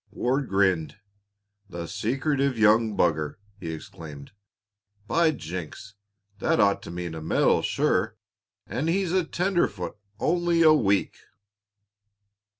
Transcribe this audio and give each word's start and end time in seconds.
Ward 0.09 0.49
grinned. 0.49 0.97
"The 1.69 1.85
secretive 1.85 2.57
young 2.57 2.97
beggar!" 2.97 3.37
he 3.59 3.71
exclaimed. 3.71 4.31
"By 5.05 5.29
jinks! 5.29 5.93
That 6.39 6.59
ought 6.59 6.81
to 6.81 6.89
mean 6.89 7.13
a 7.13 7.21
medal, 7.21 7.61
sure! 7.61 8.17
And 8.65 8.89
he 8.89 9.03
a 9.15 9.23
tenderfoot 9.23 9.95
only 10.19 10.63
a 10.63 10.73
week!" 10.73 11.17